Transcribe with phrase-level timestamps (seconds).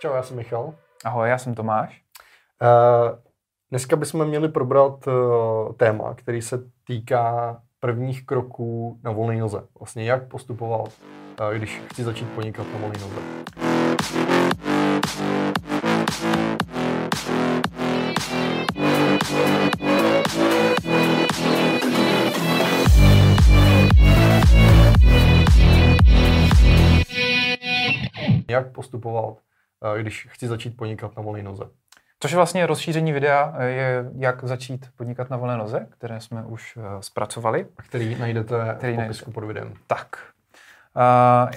[0.00, 0.74] Čau, já jsem Michal.
[1.04, 2.02] Ahoj, já jsem Tomáš.
[2.62, 3.18] Uh,
[3.70, 9.62] dneska bychom měli probrat uh, téma, který se týká prvních kroků na volné noze.
[9.78, 10.92] Vlastně jak postupovat,
[11.40, 13.20] uh, když chci začít podnikat na volné noze.
[28.50, 29.34] Jak postupovat,
[30.00, 31.64] když chci začít podnikat na volné noze.
[32.20, 36.76] Což je vlastně rozšíření videa, je jak začít podnikat na volné noze, které jsme už
[36.76, 37.66] uh, zpracovali.
[37.76, 39.40] A který najdete který v popisku najdete.
[39.40, 39.74] pod videem.
[39.86, 40.16] Tak.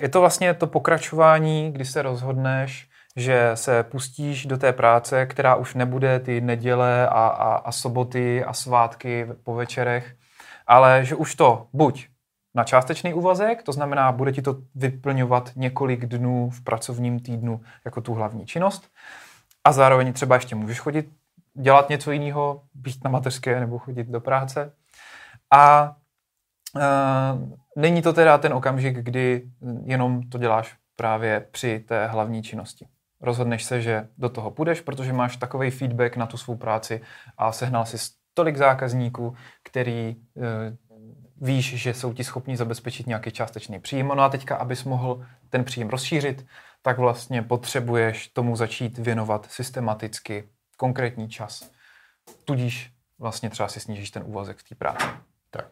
[0.01, 5.55] Je to vlastně to pokračování, kdy se rozhodneš, že se pustíš do té práce, která
[5.55, 10.15] už nebude ty neděle a, a, a soboty a svátky po večerech,
[10.67, 12.07] ale že už to buď
[12.55, 18.01] na částečný úvazek, to znamená, bude ti to vyplňovat několik dnů v pracovním týdnu jako
[18.01, 18.91] tu hlavní činnost,
[19.63, 21.09] a zároveň třeba ještě můžeš chodit
[21.53, 24.73] dělat něco jiného, být na mateřské nebo chodit do práce.
[25.53, 25.95] A
[26.75, 26.81] uh,
[27.75, 29.49] není to teda ten okamžik, kdy
[29.83, 32.87] jenom to děláš právě při té hlavní činnosti.
[33.21, 37.01] Rozhodneš se, že do toho půjdeš, protože máš takový feedback na tu svou práci
[37.37, 37.97] a sehnal si
[38.33, 40.43] tolik zákazníků, který uh,
[41.41, 44.07] víš, že jsou ti schopni zabezpečit nějaký částečný příjem.
[44.07, 46.45] No a teďka, abys mohl ten příjem rozšířit,
[46.81, 51.71] tak vlastně potřebuješ tomu začít věnovat systematicky konkrétní čas.
[52.45, 55.05] Tudíž vlastně třeba si snížíš ten úvazek v té práci.
[55.49, 55.65] Tak.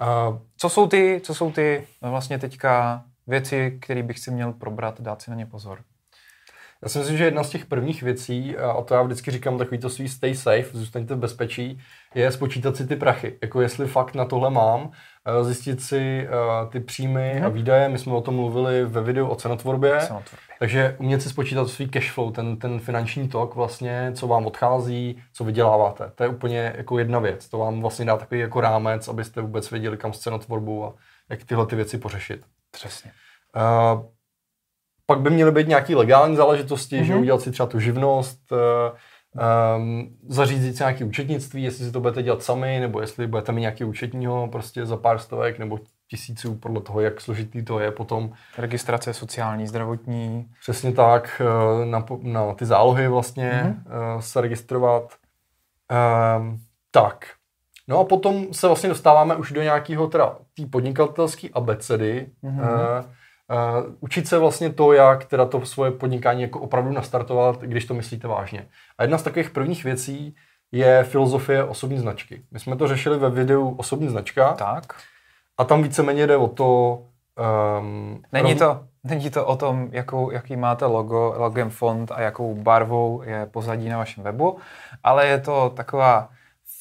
[0.00, 5.00] Uh, co, jsou ty, co jsou ty vlastně teďka věci, které bych si měl probrat,
[5.00, 5.84] dát si na ně pozor?
[6.82, 9.78] Já si myslím, že jedna z těch prvních věcí, a to já vždycky říkám takový
[9.78, 11.80] to svý stay safe, zůstaňte v bezpečí,
[12.14, 13.38] je spočítat si ty prachy.
[13.42, 14.90] Jako jestli fakt na tohle mám,
[15.26, 17.44] eh, zjistit si uh, ty příjmy hmm.
[17.44, 17.56] a mhm.
[17.56, 17.88] výdaje.
[17.88, 19.90] My jsme o tom mluvili ve videu o cenotvorbě.
[20.00, 20.56] cenotvorbě.
[20.58, 25.22] Takže umět si spočítat svůj cash flow, ten, ten finanční tok vlastně, co vám odchází,
[25.32, 26.12] co vyděláváte.
[26.14, 27.48] To je úplně jako jedna věc.
[27.48, 30.94] To vám vlastně dá takový jako rámec, abyste vůbec věděli, kam s cenotvorbu a
[31.28, 32.42] jak tyhle ty věci pořešit.
[32.70, 33.10] Přesně.
[33.56, 34.17] Uh,
[35.10, 37.04] pak by měly být nějaké legální záležitosti, mm-hmm.
[37.04, 37.22] že mhm.
[37.22, 42.42] udělat si třeba tu živnost, um, zařídit si nějaké účetnictví, jestli si to budete dělat
[42.42, 45.78] sami, nebo jestli budete mít nějaký účetního prostě za pár stovek nebo
[46.10, 48.32] tisíců, podle toho, jak složitý to je potom.
[48.58, 50.50] Registrace sociální, zdravotní.
[50.60, 54.18] Přesně tak, eh, na, na ty zálohy vlastně mm-hmm.
[54.18, 55.14] se registrovat.
[56.38, 56.60] Um,
[56.90, 57.26] tak,
[57.88, 62.60] no a potom se vlastně dostáváme už do nějakého teda té podnikatelské abecedy, mm-hmm.
[62.60, 63.17] uh,
[63.50, 67.94] Uh, učit se vlastně to, jak teda to svoje podnikání jako opravdu nastartovat, když to
[67.94, 68.66] myslíte vážně.
[68.98, 70.36] A jedna z takových prvních věcí
[70.72, 72.42] je filozofie osobní značky.
[72.50, 74.52] My jsme to řešili ve videu osobní značka.
[74.52, 74.94] Tak.
[75.58, 77.02] A tam víceméně jde o to...
[77.78, 82.54] Um, není, to není to o tom, jakou, jaký máte logo, logem font a jakou
[82.54, 84.58] barvou je pozadí na vašem webu,
[85.04, 86.28] ale je to taková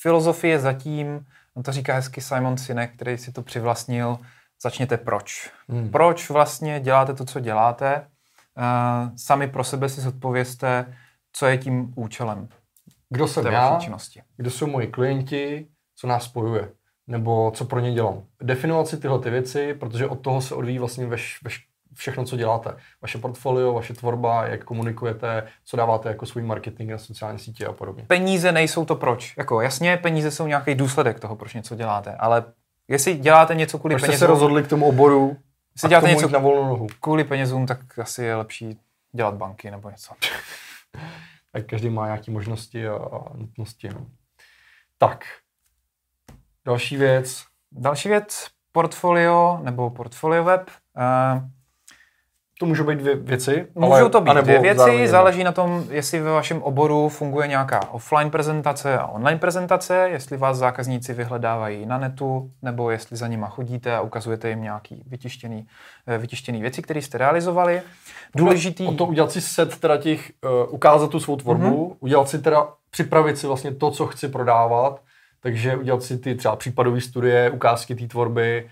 [0.02, 4.18] filozofie zatím, on to říká hezky Simon Sinek, který si to přivlastnil,
[4.64, 5.52] začněte proč.
[5.70, 5.90] Hmm.
[5.90, 8.08] Proč vlastně děláte to, co děláte?
[8.58, 10.96] Uh, sami pro sebe si zodpovězte,
[11.34, 12.50] co je tím účelem.
[13.10, 14.22] Kdo jsem já, činnosti.
[14.38, 16.72] kdo jsou moji klienti, co nás spojuje,
[17.08, 18.24] nebo co pro ně dělám.
[18.42, 22.38] Definovat si tyhle ty věci, protože od toho se odvíjí vlastně veš, veš, všechno, co
[22.38, 22.76] děláte.
[23.02, 27.74] Vaše portfolio, vaše tvorba, jak komunikujete, co dáváte jako svůj marketing na sociální sítě a
[27.74, 28.04] podobně.
[28.08, 29.38] Peníze nejsou to proč.
[29.38, 32.44] Jako jasně, peníze jsou nějaký důsledek toho, proč něco děláte, ale
[32.88, 34.20] Jestli děláte něco kvůli Proč penězům...
[34.20, 35.38] se rozhodli k tomu oboru
[35.76, 36.88] Jestli děláte něco na volnou nohu.
[37.00, 38.80] kvůli penězům, tak asi je lepší
[39.12, 40.14] dělat banky nebo něco.
[41.52, 43.90] tak každý má nějaké možnosti a, a nutnosti.
[43.90, 44.06] No.
[44.98, 45.26] Tak,
[46.66, 47.44] další věc.
[47.72, 50.70] Další věc, portfolio nebo portfolio web.
[50.98, 51.50] Uh,
[52.60, 53.68] to můžou být dvě věci.
[53.76, 57.90] Můžou ale, to být dvě věci, záleží na tom, jestli ve vašem oboru funguje nějaká
[57.90, 63.48] offline prezentace a online prezentace, jestli vás zákazníci vyhledávají na netu, nebo jestli za nima
[63.48, 65.68] chodíte a ukazujete jim nějaký vytištěný,
[66.08, 67.82] eh, vytištěný věci, které jste realizovali.
[68.36, 68.88] Důležitý...
[68.88, 71.98] O to udělat si set teda těch, uh, ukázat tu svou tvorbu, mm-hmm.
[72.00, 75.02] udělat si teda, připravit si vlastně to, co chci prodávat,
[75.40, 78.70] takže udělat si ty třeba případové studie, ukázky té tvorby,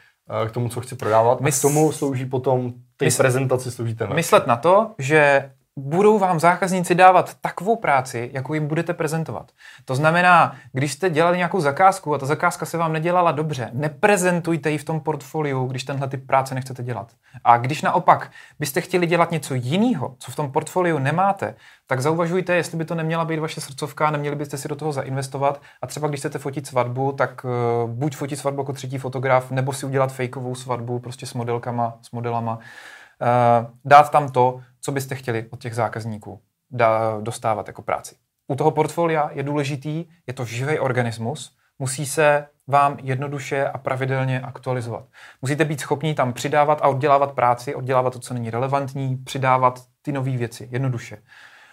[0.47, 1.41] k tomu, co chci prodávat.
[1.41, 1.57] Mys...
[1.57, 3.17] A k tomu slouží potom ty Mys...
[3.17, 8.67] prezentaci slouží ten Myslet na to, že budou vám zákazníci dávat takovou práci, jakou jim
[8.67, 9.51] budete prezentovat.
[9.85, 14.71] To znamená, když jste dělali nějakou zakázku a ta zakázka se vám nedělala dobře, neprezentujte
[14.71, 17.11] ji v tom portfoliu, když tenhle typ práce nechcete dělat.
[17.43, 21.55] A když naopak byste chtěli dělat něco jiného, co v tom portfoliu nemáte,
[21.87, 25.61] tak zauvažujte, jestli by to neměla být vaše srdcovka, neměli byste si do toho zainvestovat
[25.81, 29.73] a třeba když chcete fotit svatbu, tak uh, buď fotit svatbu jako třetí fotograf, nebo
[29.73, 32.59] si udělat fejkovou svatbu prostě s modelkama, s modelama
[33.85, 36.41] dát tam to, co byste chtěli od těch zákazníků
[37.21, 38.15] dostávat jako práci.
[38.47, 44.41] U toho portfolia je důležitý, je to živý organismus, musí se vám jednoduše a pravidelně
[44.41, 45.05] aktualizovat.
[45.41, 50.11] Musíte být schopni tam přidávat a oddělávat práci, oddělávat to, co není relevantní, přidávat ty
[50.11, 51.17] nové věci jednoduše.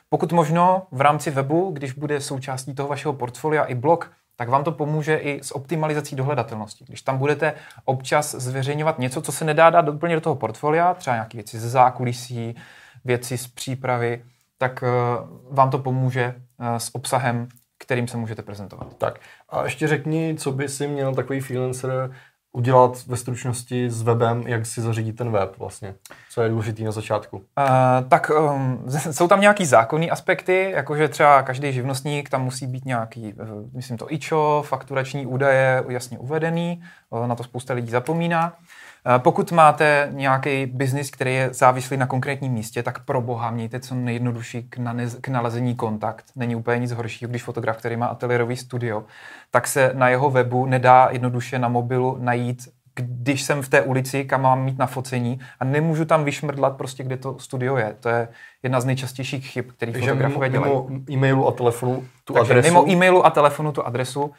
[0.09, 4.65] Pokud možno v rámci webu, když bude součástí toho vašeho portfolia i blog, tak vám
[4.65, 6.85] to pomůže i s optimalizací dohledatelnosti.
[6.89, 11.17] Když tam budete občas zveřejňovat něco, co se nedá dát úplně do toho portfolia, třeba
[11.17, 12.57] nějaké věci ze zákulisí,
[13.05, 14.25] věci z přípravy,
[14.59, 17.49] tak uh, vám to pomůže uh, s obsahem,
[17.79, 18.97] kterým se můžete prezentovat.
[18.99, 22.11] Tak a ještě řekni, co by si měl takový freelancer
[22.53, 25.95] udělat ve stručnosti s webem, jak si zařídit ten web vlastně?
[26.31, 27.37] Co je důležité na začátku?
[27.37, 27.43] Uh,
[28.09, 33.35] tak um, jsou tam nějaký zákonní aspekty, jakože třeba každý živnostník, tam musí být nějaký,
[33.35, 38.53] uh, myslím to IČO, fakturační údaje jasně uvedený, uh, na to spousta lidí zapomíná.
[39.07, 43.81] Eh, pokud máte nějaký biznis, který je závislý na konkrétním místě, tak pro boha mějte
[43.81, 46.25] co nejjednodušší k, nanez, k nalezení kontakt.
[46.37, 49.05] Není úplně nic horšího, když fotograf, který má ateliérový studio,
[49.51, 54.25] tak se na jeho webu nedá jednoduše na mobilu najít když jsem v té ulici,
[54.25, 57.97] kam mám mít na focení a nemůžu tam vyšmrdlat prostě, kde to studio je.
[58.01, 58.29] To je
[58.63, 60.73] jedna z nejčastějších chyb, který fotografové dělají.
[60.73, 62.69] Mimo e-mailu a telefonu tu Takže adresu.
[62.69, 64.33] mimo e-mailu a telefonu tu adresu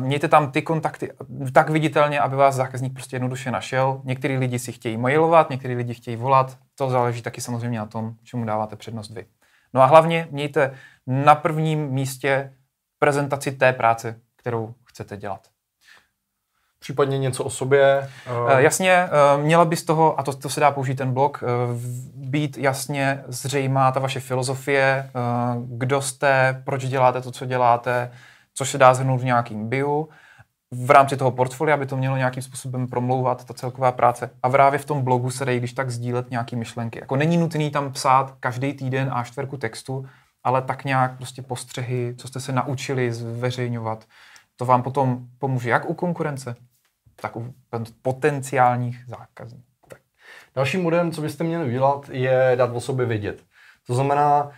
[0.00, 1.12] mějte tam ty kontakty
[1.52, 4.00] tak viditelně, aby vás zákazník prostě jednoduše našel.
[4.04, 6.56] Některý lidi si chtějí mailovat, některý lidi chtějí volat.
[6.74, 9.26] To záleží taky samozřejmě na tom, čemu dáváte přednost vy.
[9.74, 10.74] No a hlavně mějte
[11.06, 12.52] na prvním místě
[12.98, 15.40] prezentaci té práce, kterou chcete dělat.
[16.78, 18.10] Případně něco o sobě?
[18.44, 18.58] Uh...
[18.58, 21.44] Jasně, uh, měla by z toho, a to, to se dá použít ten blog,
[22.14, 25.10] být jasně zřejmá ta vaše filozofie,
[25.66, 28.10] kdo jste, proč děláte to, co děláte,
[28.58, 30.08] což se dá zhrnout v nějakým bio.
[30.70, 34.30] V rámci toho portfolia by to mělo nějakým způsobem promlouvat, ta celková práce.
[34.42, 36.98] A právě v tom blogu se dají když tak sdílet nějaké myšlenky.
[36.98, 40.06] Jako není nutný tam psát každý týden a čtverku textu,
[40.44, 44.04] ale tak nějak prostě postřehy, co jste se naučili zveřejňovat.
[44.56, 46.56] To vám potom pomůže jak u konkurence,
[47.16, 47.54] tak u
[48.02, 49.66] potenciálních zákazníků.
[50.54, 53.42] Dalším modem, co byste měli udělat, je dát o sobě vědět.
[53.86, 54.50] To znamená, uh,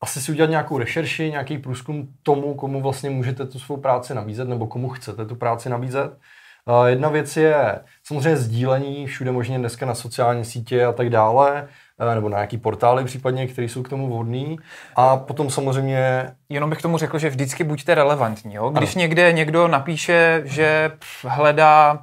[0.00, 4.48] asi si udělat nějakou rešerši, nějaký průzkum tomu, komu vlastně můžete tu svou práci nabízet,
[4.48, 6.18] nebo komu chcete tu práci nabízet.
[6.66, 11.68] Uh, jedna věc je samozřejmě sdílení všude možně dneska na sociální sítě a tak dále,
[12.00, 14.58] uh, nebo na nějaký portály případně, které jsou k tomu vhodný.
[14.96, 16.30] A potom samozřejmě...
[16.48, 18.54] Jenom bych tomu řekl, že vždycky buďte relevantní.
[18.54, 18.70] Jo?
[18.70, 19.00] Když ano.
[19.00, 20.92] někde někdo napíše, že
[21.26, 21.98] hledá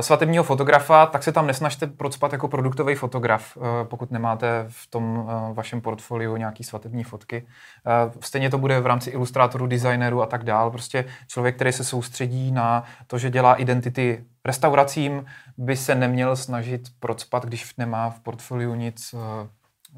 [0.00, 5.18] svatebního fotografa, tak se tam nesnažte procpat jako produktový fotograf, uh, pokud nemáte v tom
[5.18, 7.46] uh, vašem portfoliu nějaký svatební fotky.
[8.06, 10.70] Uh, stejně to bude v rámci ilustrátorů, designerů a tak dál.
[10.70, 15.24] Prostě člověk, který se soustředí na to, že dělá identity restauracím,
[15.56, 19.20] by se neměl snažit procpat, když nemá v portfoliu nic uh,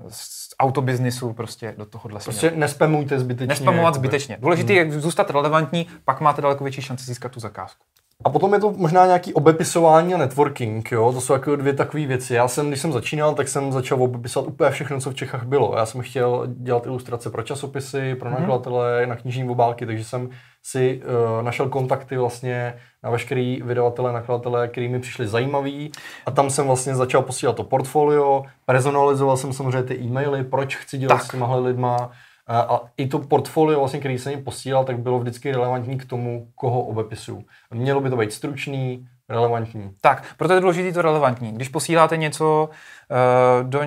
[0.08, 3.46] z autobiznisu prostě do tohohle Prostě nespamujte zbytečně.
[3.46, 4.36] Nespamovat zbytečně.
[4.40, 4.92] Důležité hmm.
[4.92, 7.84] je zůstat relevantní, pak máte daleko větší šanci získat tu zakázku.
[8.24, 11.12] A potom je to možná nějaký obepisování a networking, jo?
[11.12, 12.34] to jsou jako dvě takové věci.
[12.34, 15.74] Já jsem, když jsem začínal, tak jsem začal obepisovat úplně všechno, co v Čechách bylo.
[15.76, 18.40] Já jsem chtěl dělat ilustrace pro časopisy, pro mhm.
[18.40, 19.08] nakladatele, mm-hmm.
[19.08, 20.30] na knižní obálky, takže jsem
[20.62, 25.92] si uh, našel kontakty vlastně na veškerý vydavatele, nakladatele, který mi přišli zajímaví
[26.26, 30.98] a tam jsem vlastně začal posílat to portfolio, personalizoval jsem samozřejmě ty e-maily, proč chci
[30.98, 31.24] dělat tak.
[31.24, 32.10] s těmahle lidma,
[32.46, 36.48] a i to portfolio, vlastně, který jsem jim posílal, tak bylo vždycky relevantní k tomu,
[36.54, 37.44] koho obepisuju.
[37.70, 39.90] Mělo by to být stručný, relevantní.
[40.00, 41.52] Tak, proto je důležité to relevantní.
[41.52, 42.68] Když posíláte něco
[43.10, 43.80] uh, do,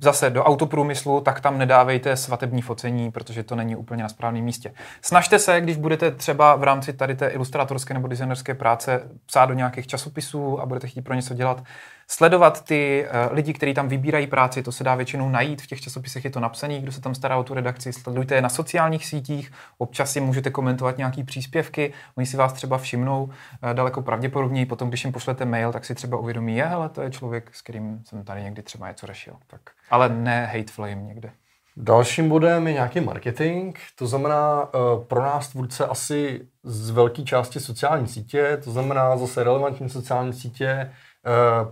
[0.00, 4.74] zase do autoprůmyslu, tak tam nedávejte svatební focení, protože to není úplně na správném místě.
[5.02, 9.54] Snažte se, když budete třeba v rámci tady té ilustrátorské nebo designerské práce psát do
[9.54, 11.64] nějakých časopisů a budete chtít pro něco dělat,
[12.08, 15.80] sledovat ty uh, lidi, kteří tam vybírají práci, to se dá většinou najít, v těch
[15.80, 19.06] časopisech je to napsané, kdo se tam stará o tu redakci, sledujte je na sociálních
[19.06, 23.30] sítích, občas si můžete komentovat nějaký příspěvky, oni si vás třeba všimnou uh,
[23.72, 27.10] daleko pravděpodobněji, potom když jim pošlete mail, tak si třeba uvědomí, je, hele, to je
[27.10, 29.34] člověk, s kterým jsem tady někdy třeba něco řešil.
[29.46, 29.60] Tak.
[29.90, 31.30] Ale ne hate flame někde.
[31.76, 37.60] Dalším bodem je nějaký marketing, to znamená uh, pro nás tvůrce asi z velké části
[37.60, 40.90] sociální sítě, to znamená zase relevantní sociální sítě, Eh,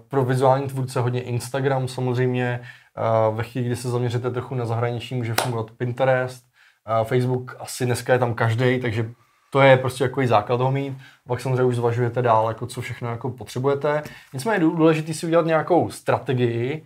[0.08, 2.60] pro vizuální tvůrce hodně Instagram samozřejmě.
[2.96, 6.44] Eh, ve chvíli, kdy se zaměříte trochu na zahraničí, může fungovat Pinterest.
[6.86, 9.10] Eh, Facebook asi dneska je tam každý, takže
[9.52, 10.98] to je prostě jako základ toho mít.
[11.28, 14.02] Pak samozřejmě už zvažujete dál, jako co všechno jako potřebujete.
[14.32, 16.84] Nicméně je důležité si udělat nějakou strategii,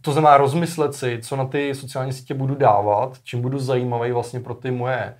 [0.00, 4.40] to znamená rozmyslet si, co na ty sociální sítě budu dávat, čím budu zajímavý vlastně
[4.40, 5.14] pro ty moje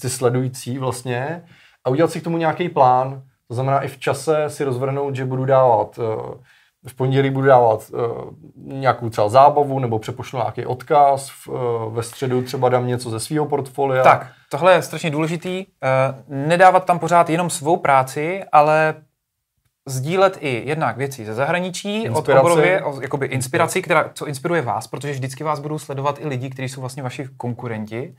[0.00, 1.42] ty sledující vlastně
[1.84, 5.24] a udělat si k tomu nějaký plán, to znamená i v čase si rozvrhnout, že
[5.24, 6.04] budu dávat uh,
[6.86, 8.00] v pondělí budu dávat uh,
[8.56, 13.20] nějakou třeba zábavu nebo přepošlu nějaký odkaz, v, uh, ve středu třeba dám něco ze
[13.20, 14.02] svého portfolia.
[14.02, 15.66] Tak, tohle je strašně důležitý.
[16.28, 18.94] Nedávat tam pořád jenom svou práci, ale
[19.86, 22.32] sdílet i jednak věci ze zahraničí, inspiraci.
[22.32, 26.28] od oborově, o, jakoby inspiraci, která, co inspiruje vás, protože vždycky vás budou sledovat i
[26.28, 28.16] lidi, kteří jsou vlastně vaši konkurenti.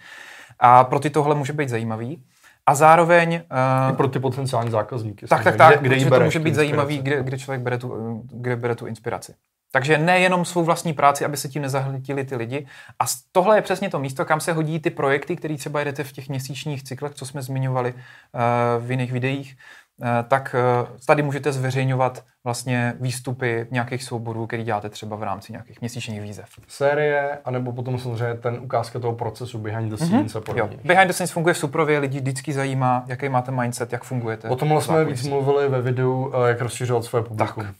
[0.60, 2.24] A pro ty tohle může být zajímavý.
[2.68, 3.34] A zároveň...
[3.34, 5.28] Uh, I pro ty potenciální zákazníky.
[5.28, 8.56] Tak, tak, tak, kde, kde to může být zajímavý, kde, kde člověk bere tu, kde
[8.56, 9.34] bere tu inspiraci.
[9.72, 12.68] Takže nejenom svou vlastní práci, aby se tím nezahltili ty lidi.
[13.00, 16.12] A tohle je přesně to místo, kam se hodí ty projekty, které třeba jedete v
[16.12, 19.58] těch měsíčních cyklech, co jsme zmiňovali uh, v jiných videích.
[20.04, 25.51] Eh, tak eh, tady můžete zveřejňovat vlastně výstupy nějakých souborů, který děláte třeba v rámci
[25.51, 26.46] nějakých měsíčních výzev.
[26.68, 30.38] Série, anebo potom samozřejmě ten ukázka toho procesu behind the scenes mm-hmm.
[30.38, 30.75] a podobně.
[30.75, 30.82] Jo.
[30.84, 34.50] Behind the scenes funguje v Suprově, lidi vždycky zajímá, jaký máte mindset, jak fungujete.
[34.50, 37.63] O tomhle jsme víc mluvili ve videu, eh, jak rozšiřovat svoje publikum.
[37.63, 37.75] Tak.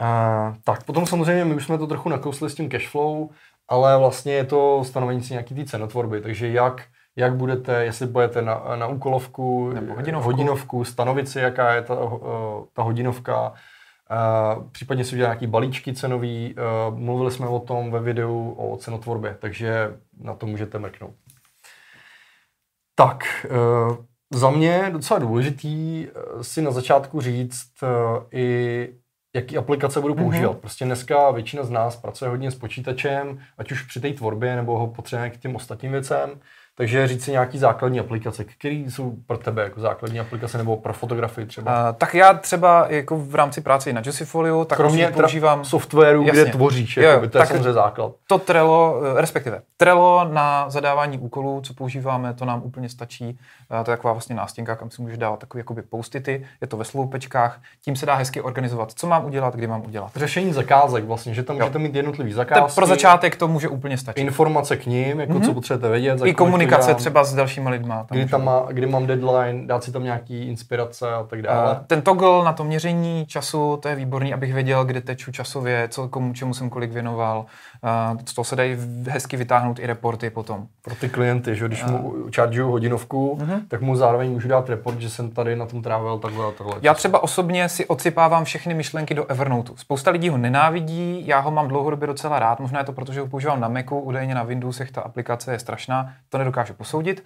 [0.00, 3.28] Uh, tak, potom samozřejmě my už jsme to trochu nakousli s tím cashflow,
[3.68, 6.82] ale vlastně je to stanovení si nějaký té cenotvorby, takže jak
[7.16, 10.30] jak budete, jestli budete na, na úkolovku, nebo hodinovku.
[10.30, 13.52] hodinovku, stanovit si, jaká je ta, eh, ta hodinovka,
[14.56, 16.54] Uh, případně si udělat nějaký balíčky cenový.
[16.54, 21.14] Uh, mluvili jsme o tom ve videu o cenotvorbě, takže na to můžete mrknout.
[22.94, 23.46] Tak,
[24.32, 26.06] za mě docela důležitý
[26.42, 27.70] si na začátku říct
[28.32, 28.88] i,
[29.34, 30.52] jaký aplikace budu používat.
[30.52, 30.60] Mm-hmm.
[30.60, 34.78] Prostě dneska většina z nás pracuje hodně s počítačem, ať už při té tvorbě, nebo
[34.78, 36.40] ho potřebujeme k těm ostatním věcem.
[36.74, 40.92] Takže říct si nějaký základní aplikace, které jsou pro tebe jako základní aplikace nebo pro
[40.92, 41.90] fotografii třeba?
[41.90, 46.42] Uh, tak já třeba jako v rámci práce na Justifolio, tak Kromě používám softwaru, jasně.
[46.42, 48.12] kde tvoříš, jo, jakoby, to je samozřejmě základ.
[48.26, 53.38] To Trello, eh, respektive Trello na zadávání úkolů, co používáme, to nám úplně stačí.
[53.68, 56.84] To je taková vlastně nástěnka, kam si můžeš dávat takové jakoby postity, je to ve
[56.84, 60.12] sloupečkách, tím se dá hezky organizovat, co mám udělat, kdy mám udělat.
[60.16, 62.74] Řešení zakázek vlastně, že tam můžete mít jednotlivý zakázky.
[62.74, 64.20] pro začátek to může úplně stačit.
[64.20, 65.44] Informace k ním, jako mm-hmm.
[65.44, 66.20] co potřebujete vědět.
[66.66, 68.04] Komunikace třeba s dalšíma lidma.
[68.04, 71.72] Tam kdy, tam má, kdy mám deadline, dát si tam nějaký inspirace a tak dále.
[71.72, 75.88] Uh, ten toggle na to měření času, to je výborný, abych věděl, kde teču časově,
[75.88, 77.46] co, komu, čemu jsem kolik věnoval.
[78.12, 78.76] Uh, to se dají
[79.08, 80.66] hezky vytáhnout i reporty potom.
[80.82, 83.60] Pro ty klienty, že když mu chargeuju hodinovku, uh-huh.
[83.68, 86.76] tak mu zároveň můžu dát report, že jsem tady na tom trávil takhle a takhle.
[86.82, 89.72] Já třeba osobně si odsypávám všechny myšlenky do Evernote.
[89.76, 93.20] Spousta lidí ho nenávidí, já ho mám dlouhodobě docela rád, možná je to proto, že
[93.20, 97.22] ho používám na Macu, údajně na Windowsech ta aplikace je strašná, to nedokážu posoudit.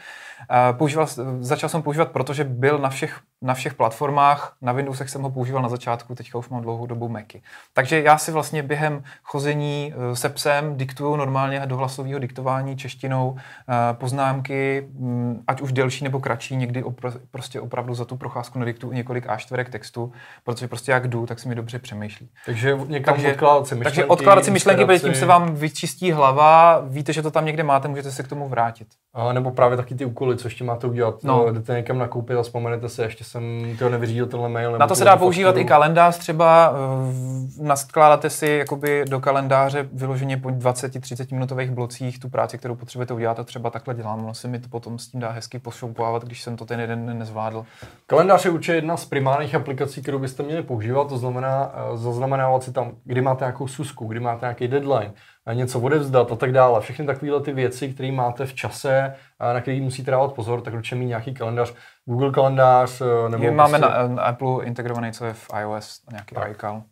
[0.72, 1.06] Používal,
[1.40, 5.62] začal jsem používat, protože byl na všech, na všech platformách, na Windowsech jsem ho používal
[5.62, 7.42] na začátku, teďka už mám dlouhou dobu Macy.
[7.72, 13.36] Takže já si vlastně během chození eh, se psem diktuju normálně do hlasového diktování češtinou
[13.36, 18.58] eh, poznámky, mm, ať už delší nebo kratší, někdy opr- prostě opravdu za tu procházku
[18.58, 20.12] nediktuju několik a čtverek textu,
[20.44, 22.28] protože prostě jak jdu, tak si mi dobře přemýšlí.
[22.46, 23.96] Takže někam takže, odkládat si myšlenky.
[23.96, 27.62] Takže odkládat si myšlenky, protože tím se vám vyčistí hlava, víte, že to tam někde
[27.62, 28.88] máte, můžete se k tomu vrátit.
[29.14, 31.24] A nebo právě taky ty úkoly, co ještě máte udělat.
[31.24, 31.52] No.
[31.52, 34.78] Jdete někam nakoupit a vzpomenete se, ještě jsem to nevyřídil tenhle mail.
[34.78, 35.66] Na to se dá používat fakturu.
[35.66, 36.74] i kalendář třeba.
[36.74, 43.14] Eh, naskládáte si jakoby do kalendáře vyloženě po 20-30 minutových blocích tu práci, kterou potřebujete
[43.14, 44.24] udělat a třeba takhle dělám.
[44.24, 47.18] Ono se mi to potom s tím dá hezky pošoupovávat, když jsem to ten jeden
[47.18, 47.64] nezvládl.
[48.06, 52.62] Kalendář je určitě jedna z primárních aplikací, kterou byste měli používat, to znamená eh, zaznamenávat
[52.62, 55.12] si tam, kdy máte nějakou susku, kdy máte nějaký deadline,
[55.52, 56.80] něco odevzdat a tak dále.
[56.80, 59.14] Všechny takovéhle ty věci, které máte v čase,
[59.52, 61.74] na který musíte dávat pozor, tak určitě mít nějaký kalendář,
[62.04, 63.00] Google kalendář.
[63.00, 64.08] Eh, nebo My máme prostě...
[64.08, 66.50] na, Apple integrovaný, co je v iOS, nějaký tak.
[66.50, 66.82] iCal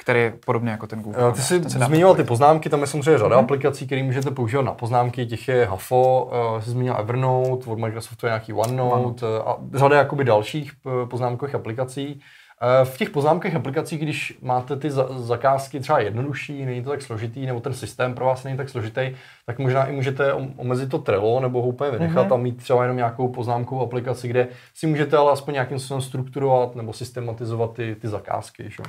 [0.00, 1.28] který je podobný jako ten Google.
[1.28, 3.44] Eh, ty jsi zmiňoval ty poznámky, tam je samozřejmě řada mm-hmm.
[3.44, 8.26] aplikací, které můžete používat na poznámky, těch je Hafo, uh, jsi zmínil Evernote, od Microsoftu
[8.26, 9.38] je nějaký OneNote One.
[9.44, 10.72] a řada jakoby dalších
[11.10, 12.20] poznámkových aplikací.
[12.62, 17.46] Eh, v těch poznámkách aplikací, když máte ty zakázky třeba jednodušší, není to tak složitý,
[17.46, 21.40] nebo ten systém pro vás není tak složitý, tak možná i můžete omezit to Trello
[21.40, 22.34] nebo ho úplně vynechat mm-hmm.
[22.34, 26.76] a mít třeba jenom nějakou poznámkovou aplikaci, kde si můžete ale aspoň nějakým způsobem strukturovat
[26.76, 28.70] nebo systematizovat ty, ty zakázky.
[28.70, 28.82] Že?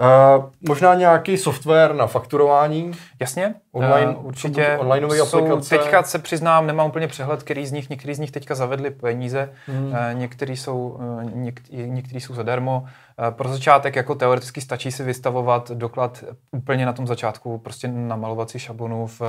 [0.00, 2.92] Uh, možná nějaký software na fakturování?
[3.20, 4.76] Jasně, online, uh, určitě.
[4.78, 5.78] Online aplikace.
[5.78, 9.50] Teďka se přiznám, nemám úplně přehled, který z nich, některý z nich teďka zavedli peníze,
[9.66, 9.86] hmm.
[9.86, 12.80] uh, některý, jsou, uh, něk, některý jsou zadarmo.
[12.80, 18.50] Uh, pro začátek jako teoreticky stačí si vystavovat doklad úplně na tom začátku, prostě namalovat
[18.50, 19.22] si šablonu v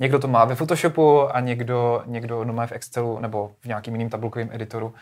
[0.00, 3.94] Někdo to má ve Photoshopu a někdo, někdo no má v Excelu nebo v nějakým
[3.94, 4.94] jiným tabulkovém editoru.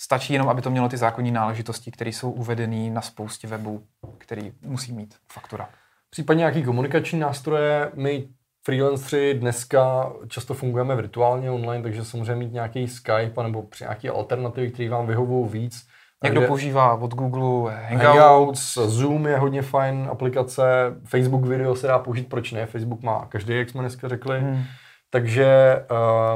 [0.00, 3.82] Stačí jenom, aby to mělo ty zákonní náležitosti, které jsou uvedené na spoustě webů,
[4.18, 5.68] který musí mít faktura.
[6.10, 7.90] Případně nějaký komunikační nástroje.
[7.94, 8.28] My
[8.64, 14.70] freelanceri dneska často fungujeme virtuálně online, takže samozřejmě mít nějaký Skype nebo při nějaké alternativy,
[14.70, 15.86] které vám vyhovují víc,
[16.24, 18.04] Někdo kde- používá od Google Hangouts.
[18.04, 20.62] Hangouts, Zoom je hodně fajn aplikace,
[21.04, 22.66] Facebook video se dá použít, proč ne?
[22.66, 24.40] Facebook má každý, jak jsme dneska řekli.
[24.40, 24.62] Hmm.
[25.10, 25.76] Takže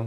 [0.00, 0.06] uh,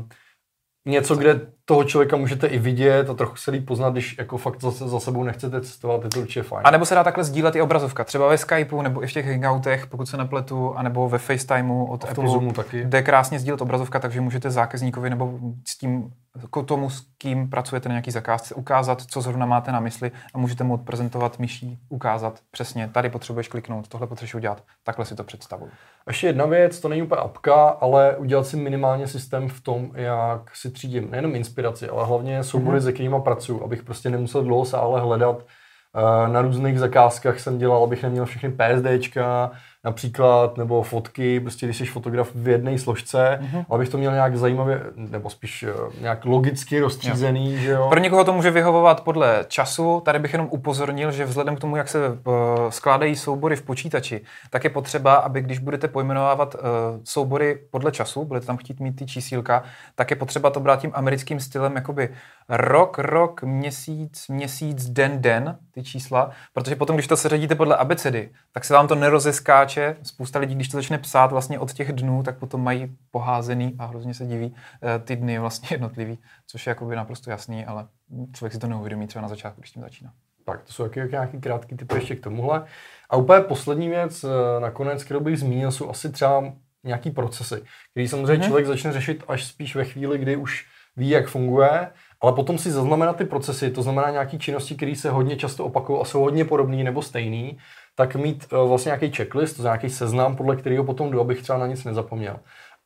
[0.86, 4.62] něco, kde toho člověka můžete i vidět a trochu se líp poznat, když jako fakt
[4.62, 6.62] zase za sebou nechcete cestovat, je to určitě fajn.
[6.66, 9.28] A nebo se dá takhle sdílet i obrazovka, třeba ve Skypeu nebo i v těch
[9.28, 12.30] Hangoutech, pokud se nepletu, anebo ve FaceTimeu od A v Apple.
[12.30, 12.86] Zoomu taky.
[12.86, 16.14] Jde krásně sdílet obrazovka, takže můžete zákazníkovi nebo s tím,
[16.52, 20.38] k tomu, s kým pracujete na nějaký zakázce, ukázat, co zrovna máte na mysli a
[20.38, 24.64] můžete mu odprezentovat myší, ukázat přesně, tady potřebuješ kliknout, tohle potřebuješ udělat.
[24.84, 25.72] Takhle si to představuju.
[26.08, 30.56] Ještě jedna věc, to není úplně apka, ale udělat si minimálně systém v tom, jak
[30.56, 32.84] si třídím nejenom inspiraci, ale hlavně soubory, mm-hmm.
[32.84, 35.46] se kterými pracuji, abych prostě nemusel dlouho sále hledat.
[35.96, 39.52] Eh, Na různých zakázkách jsem dělal, abych neměl všechny PSDčka,
[39.86, 43.66] například, nebo fotky, prostě když jsi fotograf v jedné složce, mm-hmm.
[43.70, 47.60] abych to měl nějak zajímavě, nebo spíš eh, nějak logicky rozstřízený, jo.
[47.60, 47.88] že jo.
[47.90, 50.02] Pro někoho to může vyhovovat podle času.
[50.06, 52.16] Tady bych jenom upozornil, že vzhledem k tomu, jak se uh,
[52.70, 56.62] skládají soubory v počítači, tak je potřeba, aby když budete pojmenovávat uh,
[57.04, 59.64] soubory podle času, budete tam chtít mít ty čísílka,
[59.96, 62.10] tak je potřeba to brát tím americkým stylem, jakoby
[62.50, 68.30] rok, rok, měsíc, měsíc, den, den, ty čísla, protože potom, když to seřadíte podle abecedy,
[68.54, 69.73] tak se vám to nerozeskáče.
[70.04, 73.86] Spousta lidí, když to začne psát vlastně od těch dnů, tak potom mají poházený a
[73.86, 77.88] hrozně se diví eh, ty dny vlastně jednotlivý, což je jakoby naprosto jasný, ale
[78.34, 80.12] člověk si to neuvědomí třeba na začátku, když tím začíná.
[80.46, 82.66] Tak, to jsou jaký, nějaký krátký typy ještě k tomuhle.
[83.10, 86.44] A úplně poslední věc, eh, nakonec, kterou bych zmínil, jsou asi třeba
[86.84, 88.42] nějaký procesy, který samozřejmě Mhm.
[88.42, 88.48] mm-hmm.
[88.48, 90.66] člověk začne řešit až spíš ve chvíli, kdy už
[90.96, 91.88] ví, jak funguje,
[92.22, 96.02] ale potom si zaznamenat ty procesy, to znamená nějaký činnosti, které se hodně často opakují
[96.02, 97.58] a jsou hodně podobné nebo stejný,
[97.96, 101.68] tak mít eh, vlastně nějaký checklist, nějaký seznam, podle kterého potom jdu, abych třeba na
[101.68, 102.40] nic nezapomněl.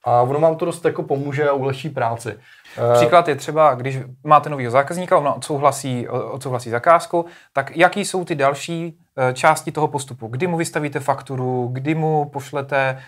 [0.03, 2.29] A ono vám to dost jako pomůže a ulehčí práci.
[2.77, 8.25] Eh, Příklad je třeba, když máte nového zákazníka, on odsouhlasí, odsouhlasí zakázku, tak jaký jsou
[8.25, 10.27] ty další eh, části toho postupu?
[10.27, 12.99] Kdy mu vystavíte fakturu, kdy mu pošlete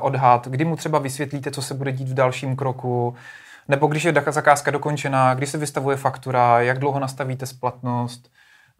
[0.00, 3.14] odhad, kdy mu třeba vysvětlíte, co se bude dít v dalším kroku,
[3.68, 8.28] nebo když je zakázka dokončená, kdy se vystavuje faktura, jak dlouho nastavíte splatnost.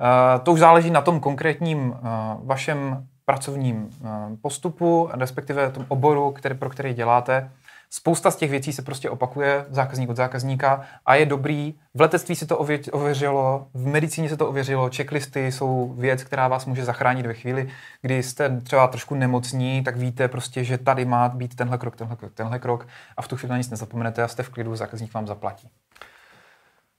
[0.03, 2.09] Eh, To už záleží na tom konkrétním eh,
[2.45, 4.09] vašem pracovním eh,
[4.43, 7.51] postupu, respektive tom oboru, který, pro který děláte.
[7.95, 11.75] Spousta z těch věcí se prostě opakuje zákazník od zákazníka a je dobrý.
[11.95, 16.49] V letectví se to ově- ověřilo, v medicíně se to ověřilo, checklisty jsou věc, která
[16.49, 17.69] vás může zachránit ve chvíli,
[18.03, 22.17] kdy jste třeba trošku nemocní, tak víte prostě, že tady má být tenhle krok, tenhle
[22.17, 22.87] krok, tenhle krok
[23.17, 25.69] a v tu chvíli na nic nezapomenete a jste v klidu, zákazník vám zaplatí.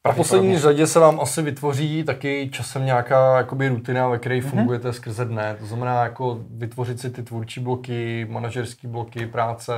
[0.05, 4.35] A v poslední řadě se vám asi vytvoří taky časem nějaká jakoby rutina, ve které
[4.37, 4.49] Mhm.
[4.49, 5.55] fungujete skrze dne.
[5.59, 9.73] To znamená jako vytvořit si ty tvůrčí bloky, manažerské bloky, práce.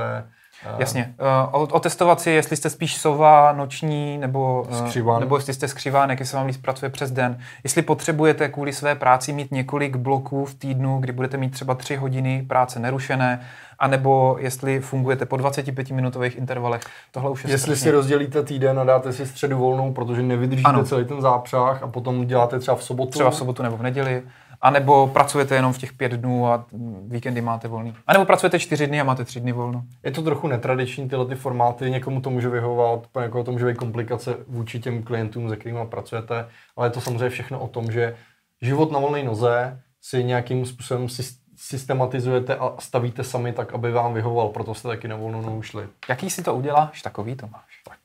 [0.66, 1.14] eh, Jasně.
[1.54, 5.20] Uh, otestovat si, jestli jste spíš sova, noční, nebo, eh, Skřiván.
[5.20, 7.38] nebo jestli jste skřivánek, jestli vám líp pracuje přes den.
[7.64, 11.96] Jestli potřebujete kvůli své práci mít několik bloků v týdnu, kdy budete mít třeba tři
[11.96, 13.40] hodiny práce nerušené,
[13.78, 16.80] anebo jestli fungujete po 25-minutových intervalech.
[17.10, 20.68] Tohle už je Jestli strašně- si rozdělíte týden a dáte si středu volnou, protože nevydržíte
[20.68, 20.84] Ano.
[20.84, 23.10] celý ten zápřah a potom děláte třeba v sobotu.
[23.10, 24.22] třeba v sobotu nebo v neděli,
[24.60, 26.64] anebo pracujete jenom v těch pět dnů a
[27.08, 27.94] víkendy máte volný.
[28.06, 29.82] A nebo pracujete čtyři dny a máte tři dny volno.
[30.04, 33.66] Je to trochu netradiční tyhle ty formáty, někomu to může vyhovovat, pro někoho to může
[33.66, 37.90] být komplikace vůči těm klientům, se kterými pracujete, ale je to samozřejmě všechno o tom,
[37.92, 38.16] že
[38.62, 44.14] život na volné noze si nějakým způsobem sys- systematizujete a stavíte sami tak, aby vám
[44.14, 45.88] vyhovoval, proto jste taky na volnou nohu šli.
[46.08, 47.82] Jaký si to uděláš, takový to máš.
[47.88, 47.98] Tak.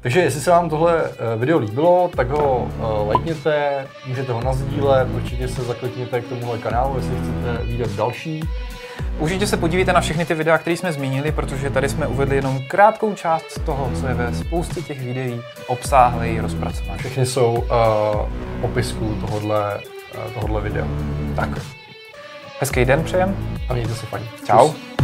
[0.00, 5.08] Takže jestli se vám tohle eh, video líbilo, tak ho eh, lajkněte, můžete ho nazdílet,
[5.14, 8.42] určitě se zaklikněte k tomuhle kanálu, jestli chcete vidět další.
[9.18, 12.58] Určitě se podívejte na všechny ty videa, které jsme zmínili, protože tady jsme uvedli jenom
[12.68, 16.98] krátkou část z toho, co je ve spoustě těch videí obsáhlej rozpracovaný.
[16.98, 19.80] Všechny jsou uh, v popisku tohohle,
[20.26, 20.86] uh, tohohle videa.
[21.36, 21.77] Tak.
[22.60, 23.36] Hezký den přejem.
[23.68, 24.24] A mějte se fajn.
[24.46, 24.68] Čau.
[24.68, 24.97] Čus.